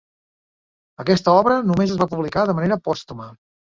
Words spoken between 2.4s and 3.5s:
de manera pòstuma.